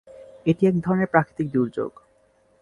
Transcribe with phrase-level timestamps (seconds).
[0.45, 1.91] এটি এক ধরনের প্রাকৃতিক দুর্যোগ।